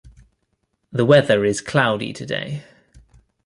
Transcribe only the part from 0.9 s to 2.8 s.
The weather is cloudy today.